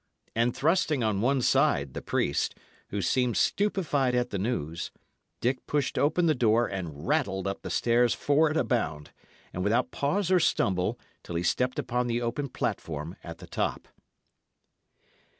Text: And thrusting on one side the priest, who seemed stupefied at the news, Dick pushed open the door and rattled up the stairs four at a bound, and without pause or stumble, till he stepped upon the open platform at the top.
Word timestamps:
And 0.35 0.57
thrusting 0.57 1.03
on 1.03 1.21
one 1.21 1.43
side 1.43 1.93
the 1.93 2.01
priest, 2.01 2.55
who 2.87 3.03
seemed 3.03 3.37
stupefied 3.37 4.15
at 4.15 4.31
the 4.31 4.39
news, 4.39 4.89
Dick 5.41 5.67
pushed 5.67 5.95
open 5.95 6.25
the 6.25 6.33
door 6.33 6.65
and 6.65 7.07
rattled 7.07 7.45
up 7.45 7.61
the 7.61 7.69
stairs 7.69 8.15
four 8.15 8.49
at 8.49 8.57
a 8.57 8.63
bound, 8.63 9.11
and 9.53 9.63
without 9.63 9.91
pause 9.91 10.31
or 10.31 10.39
stumble, 10.39 10.99
till 11.21 11.35
he 11.35 11.43
stepped 11.43 11.77
upon 11.77 12.07
the 12.07 12.19
open 12.19 12.49
platform 12.49 13.15
at 13.23 13.37
the 13.37 13.45
top. 13.45 13.87